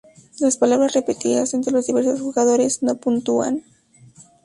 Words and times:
Las 0.39 0.57
palabras 0.57 0.93
repetidas 0.93 1.53
entre 1.53 1.71
los 1.71 1.85
diversos 1.85 2.19
jugadores 2.21 2.81
no 2.81 2.95
puntúan. 2.97 3.63